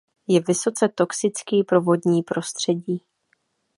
Je 0.27 0.39
vysoce 0.39 0.89
toxický 0.89 1.63
pro 1.63 1.81
vodní 1.81 2.23
prostředí. 2.23 3.05